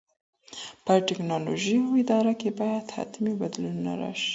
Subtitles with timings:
[0.85, 4.29] په ټیکنالوژۍ او اداره کي باید حتمي بدلونونه راسي.